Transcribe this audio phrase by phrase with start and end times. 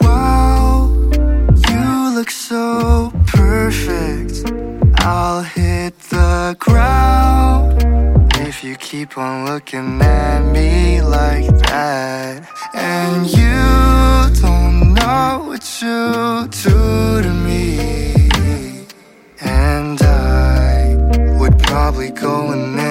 [0.00, 0.90] Wow,
[1.68, 4.50] you look so perfect.
[4.96, 7.80] I'll hit the ground
[8.38, 12.48] if you keep on looking at me like that.
[12.74, 18.40] And you don't know what you do to me.
[19.40, 20.96] And I
[21.38, 22.87] would probably go and end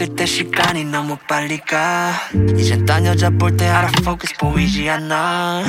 [0.00, 2.12] 있을 때 시간이 너무 빨리 가
[2.58, 5.62] 이젠 딴 여자 볼 때 알아 focus 보이지 않아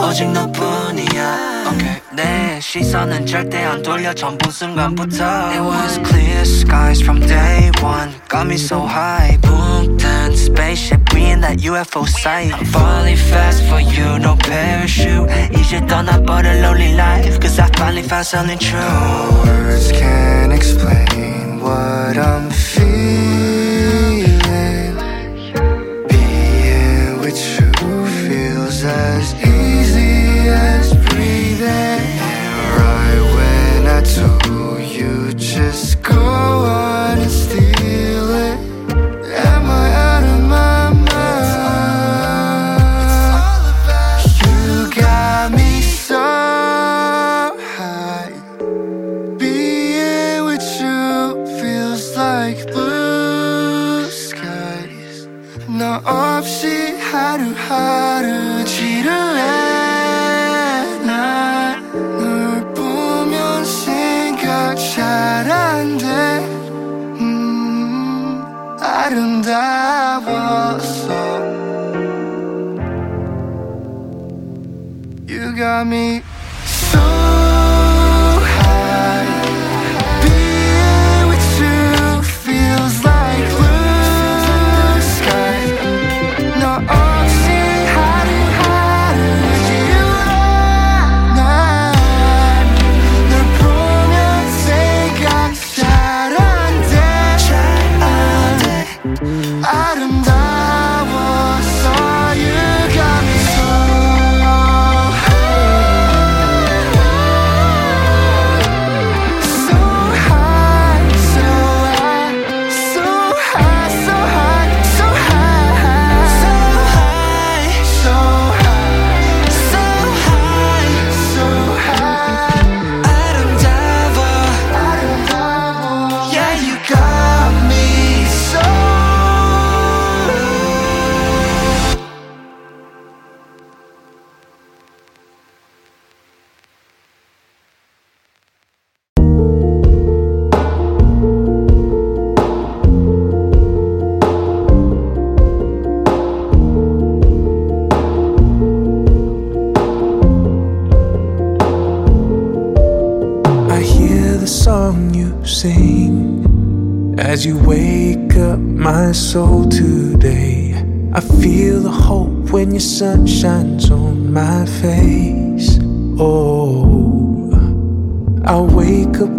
[0.00, 2.00] 오직 너뿐이야 okay.
[2.12, 8.46] 내 시선은 절대 안 돌려 전부 순간부터 It was clear skies from day one Got
[8.46, 13.80] me so high boom 뜬 spaceship we in that UFO sight I'm falling fast for
[13.80, 18.80] you no parachute 이제 떠나버릴 lonely life Cause I finally found something true
[19.44, 21.19] Words can't explain
[75.85, 76.30] me.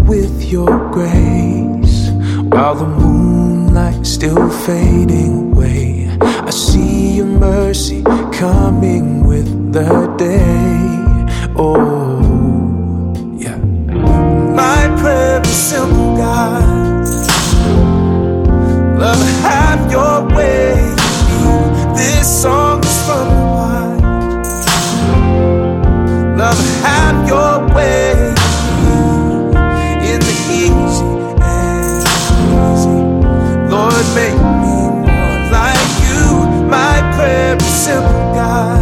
[0.07, 2.11] With your grace
[2.53, 6.09] while the moonlight's still fading away.
[6.21, 8.03] I see your mercy
[8.33, 10.79] coming with the day.
[11.57, 13.57] Oh, yeah.
[13.57, 16.63] My prayer is simple, God.
[18.99, 20.75] Love, have your way.
[21.97, 24.03] This song is from the heart.
[26.39, 27.52] Love, have your
[34.15, 36.25] make me more like you.
[36.69, 38.81] My prayer is simple, God.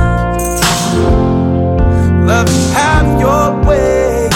[2.27, 4.29] Love you, have your way.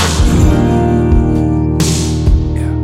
[2.58, 2.74] Yeah.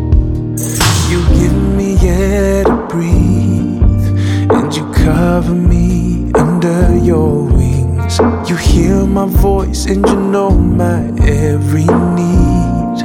[1.10, 4.06] You give me air to breathe,
[4.50, 8.18] and you cover me under your wings.
[8.48, 11.86] You hear my voice, and you know my every
[12.16, 13.04] need.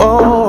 [0.00, 0.45] Oh.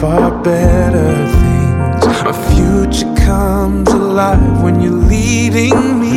[0.00, 2.22] far better things.
[2.22, 6.15] My future comes alive when you're leading me.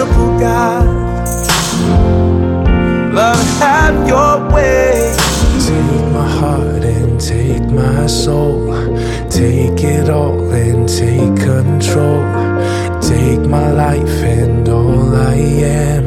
[0.00, 0.86] simple God.
[3.12, 5.14] Love, have your way.
[5.66, 8.72] Take my heart and take my soul.
[9.28, 12.24] Take it all and take control.
[13.12, 16.06] Take my life and all I am.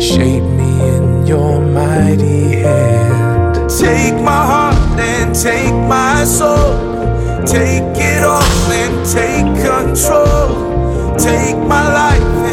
[0.00, 3.70] Shape me in your mighty hand.
[3.70, 6.74] Take my heart and take my soul.
[7.46, 11.16] Take it all and take control.
[11.16, 12.47] Take my life.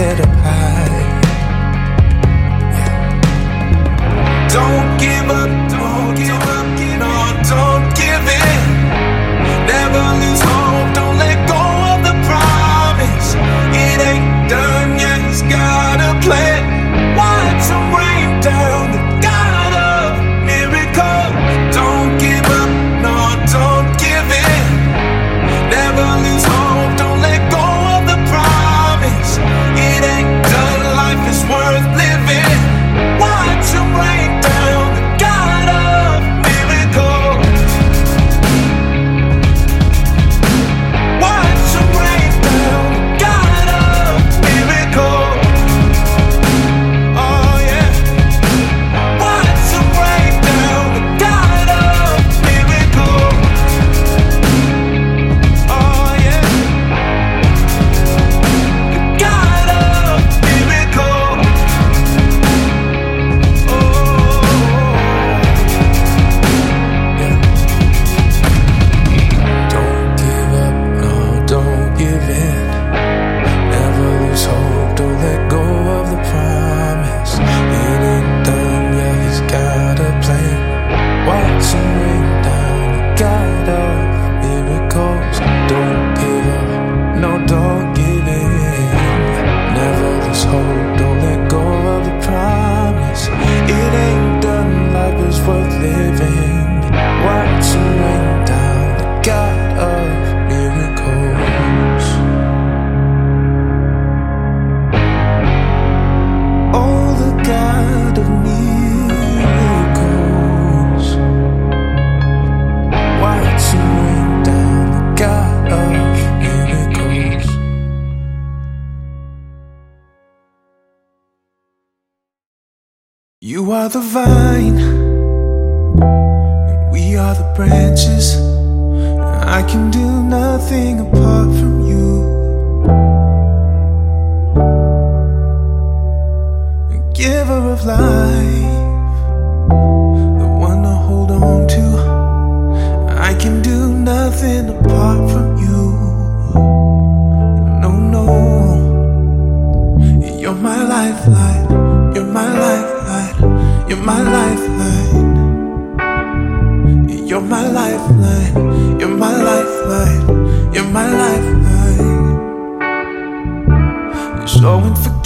[0.00, 1.00] Head up high.
[2.76, 3.00] Yeah.
[4.56, 5.69] Don't give up,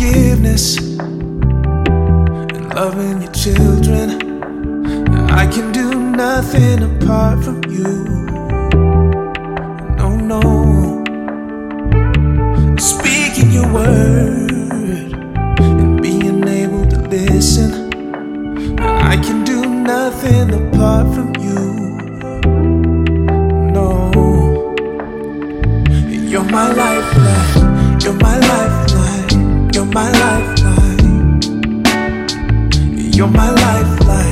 [0.04, 4.10] forgiveness and loving your children.
[5.30, 8.04] I can do nothing apart from you.
[9.96, 10.40] No, no.
[12.76, 14.52] Speaking your word
[15.60, 17.72] and being able to listen.
[18.80, 21.60] I can do nothing apart from you.
[23.72, 24.10] No.
[26.30, 28.00] You're my lifeline.
[28.00, 28.83] You're my lifeline
[29.94, 31.40] my lifeline.
[33.14, 34.23] You're my lifeline.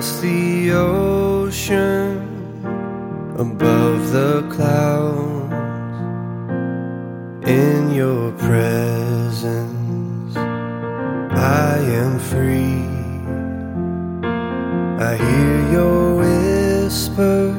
[0.00, 2.16] across the ocean
[3.36, 5.52] above the clouds
[7.46, 12.88] in your presence I am free.
[15.08, 17.52] I hear your whisper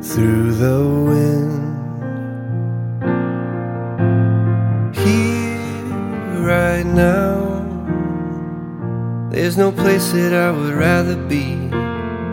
[0.00, 1.53] through the wind.
[9.44, 11.68] There's no place that I would rather be.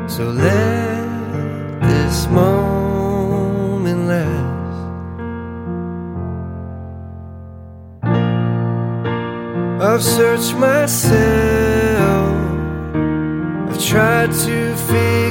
[0.07, 4.77] So let this moment last.
[9.83, 11.11] I've searched myself,
[13.69, 15.30] I've tried to figure.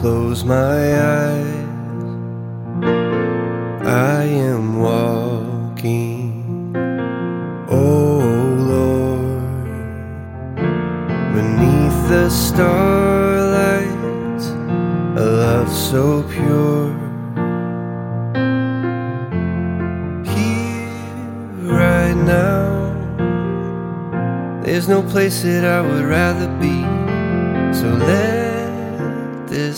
[0.00, 1.66] close my eyes,
[3.84, 6.74] I am walking,
[7.68, 8.20] oh
[8.72, 9.66] Lord,
[11.34, 13.84] beneath the starlight,
[15.18, 16.96] a love so pure.
[20.24, 20.96] Here,
[21.76, 22.94] right now,
[24.64, 26.79] there's no place that I would rather be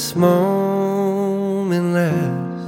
[0.02, 2.64] this moment lasts.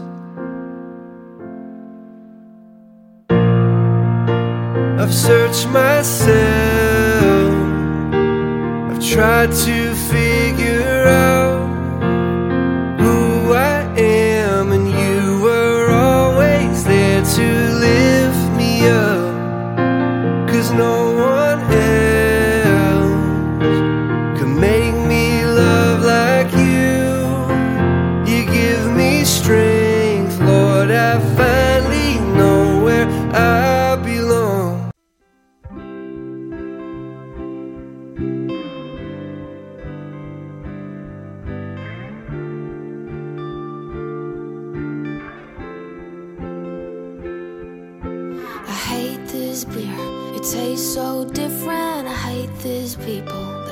[5.02, 6.30] I've searched myself,
[8.90, 10.33] I've tried to feel.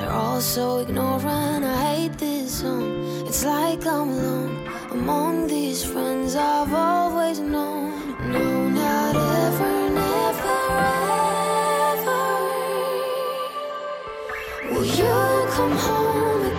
[0.02, 1.64] They're all so ignorant.
[1.64, 3.24] I hate this song.
[3.24, 8.18] It's like I'm alone among these friends I've always known.
[8.32, 10.58] No, not ever, never,
[11.92, 12.24] ever.
[14.74, 16.51] Will you come home?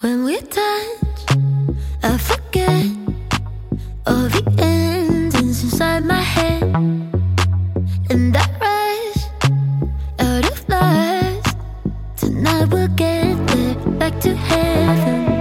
[0.00, 1.24] When we touch,
[2.02, 2.84] I forget
[4.06, 6.62] all the endings inside my head,
[8.10, 9.22] and that rush
[10.18, 11.54] out of lights.
[12.16, 15.35] Tonight we'll get there, back to heaven.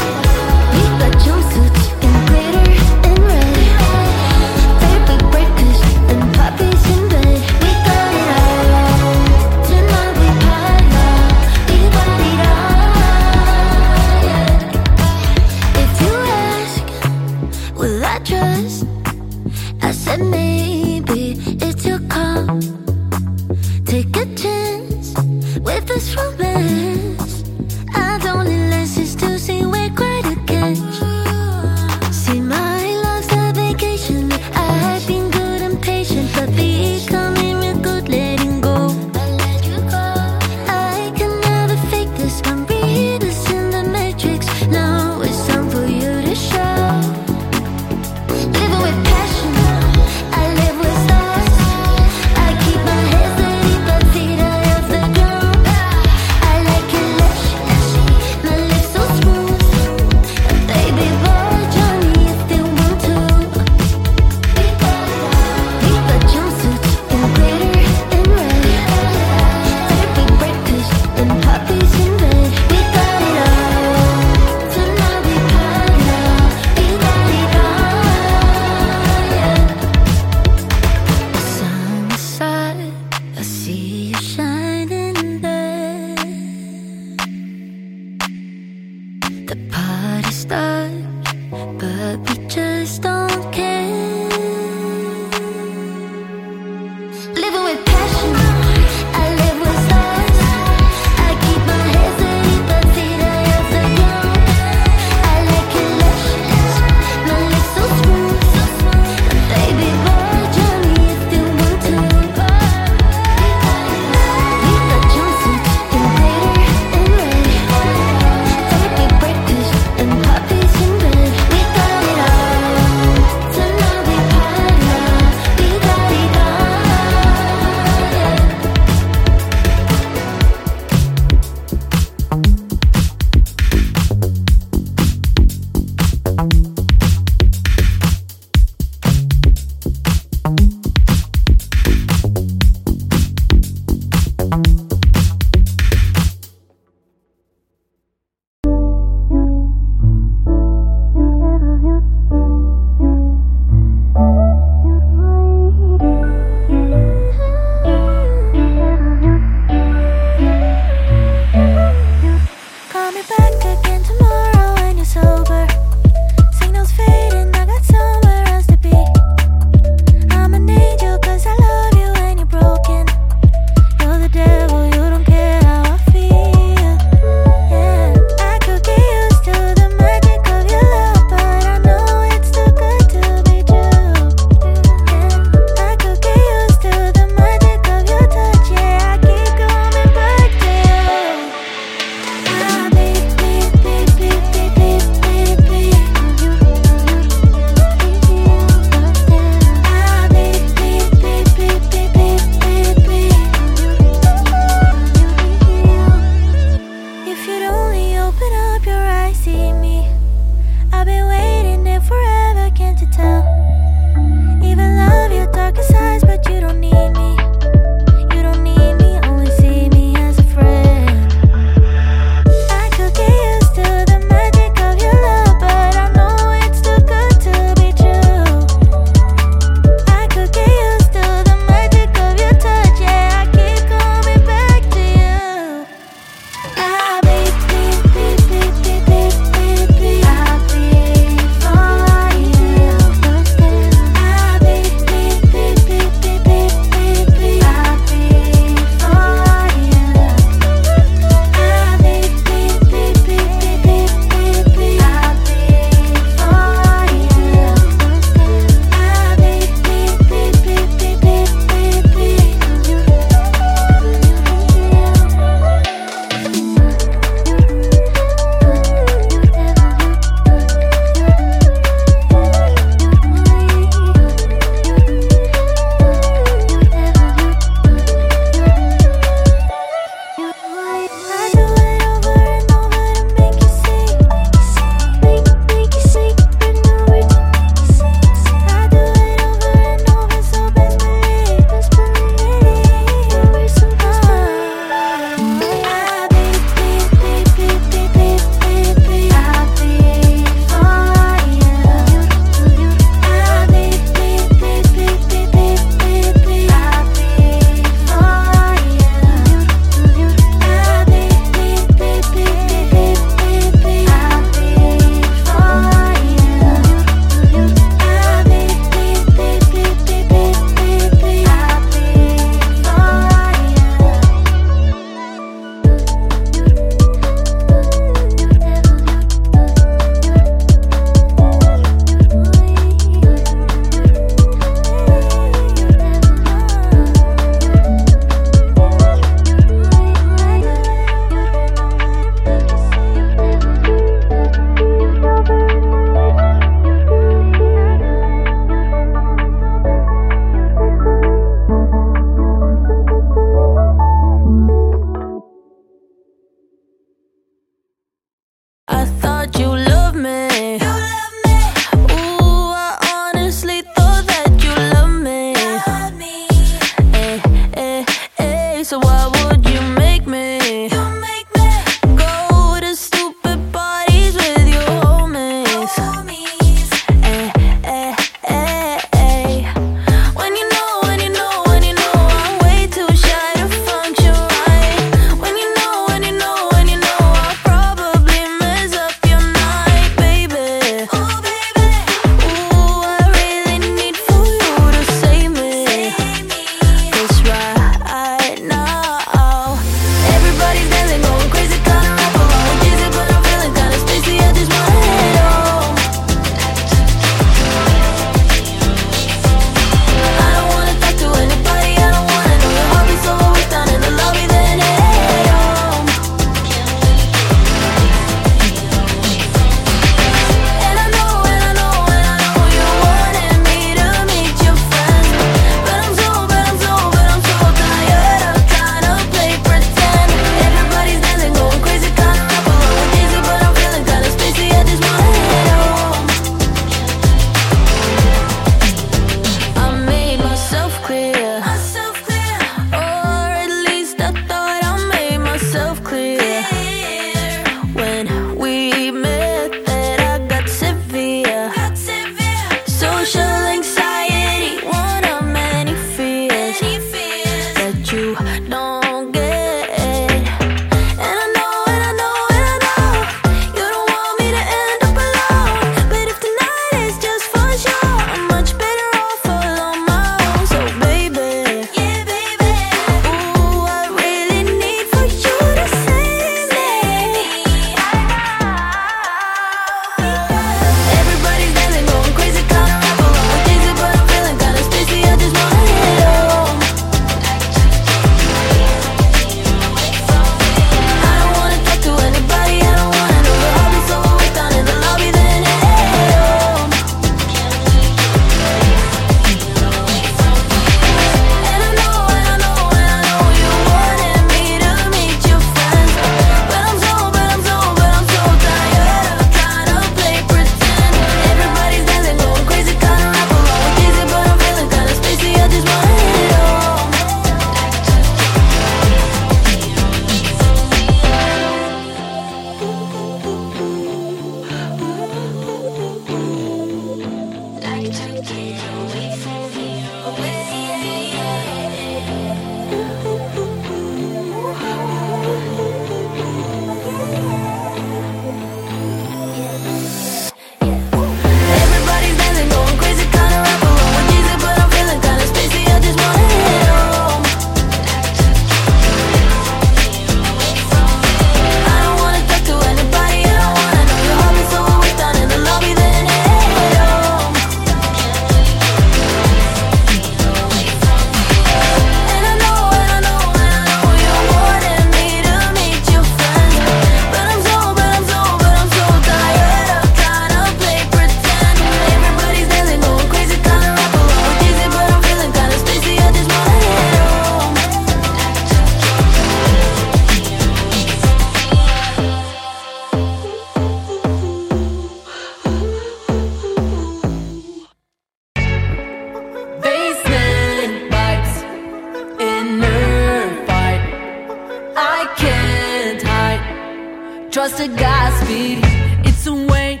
[597.52, 598.78] Trusted Godspeed.
[599.26, 600.00] It's a wait,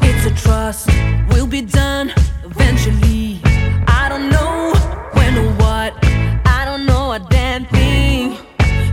[0.00, 0.90] it's a trust.
[1.30, 2.12] We'll be done
[2.44, 3.40] eventually.
[3.88, 4.74] I don't know
[5.14, 5.94] when or what.
[6.44, 8.36] I don't know a damn thing.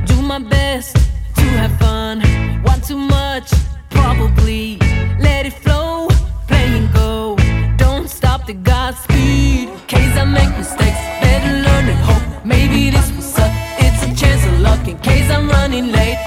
[0.05, 2.23] Do my best to have fun.
[2.63, 3.51] Want too much,
[3.89, 4.77] probably.
[5.19, 6.07] Let it flow,
[6.47, 7.35] play and go.
[7.75, 9.67] Don't stop the Godspeed.
[9.87, 12.45] Case I make mistakes, better learn and hope.
[12.45, 13.51] Maybe this will suck.
[13.79, 16.17] It's a chance of luck in case I'm running late.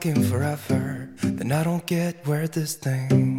[0.00, 3.29] Talking forever, then I don't get where this thing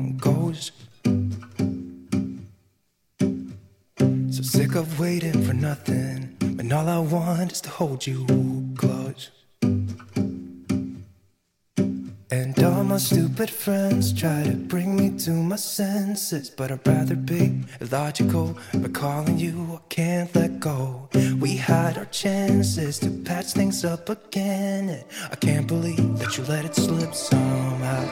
[13.32, 18.58] stupid friends try to bring me to my senses, but I'd rather be illogical.
[18.74, 21.08] But calling you, I can't let go.
[21.40, 25.02] We had our chances to patch things up again.
[25.32, 28.10] I can't believe that you let it slip somehow.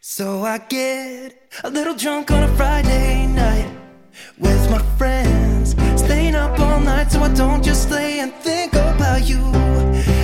[0.00, 3.70] So I get a little drunk on a Friday night
[4.38, 9.28] with my friends, staying up all night so I don't just lay and think about
[9.28, 9.42] you.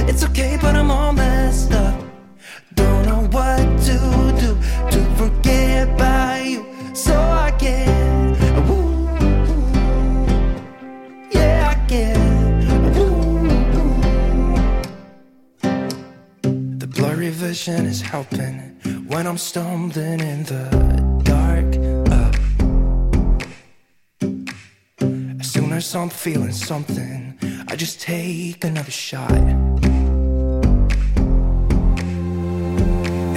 [0.09, 1.82] It's okay, but I'm all messed up.
[17.53, 18.55] Vision is helping
[19.09, 20.65] when I'm stumbling in the
[21.23, 21.67] dark.
[22.17, 22.33] Uh,
[25.39, 27.37] as soon as I'm feeling something,
[27.69, 29.31] I just take another shot.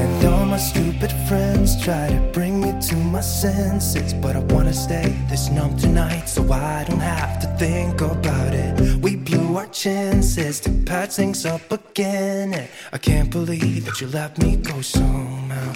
[0.01, 2.54] And all my stupid friends try to bring
[2.89, 4.13] to my senses.
[4.13, 8.97] But I wanna stay this numb tonight so I don't have to think about it.
[8.97, 12.53] We blew our chances to patch things up again.
[12.53, 15.73] And I can't believe that you let me go somehow.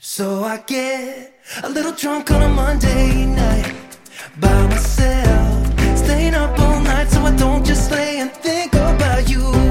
[0.00, 1.34] So I get
[1.64, 3.74] a little drunk on a Monday night
[4.38, 5.66] by myself.
[5.98, 9.65] Staying up all night so I don't just lay and think about you.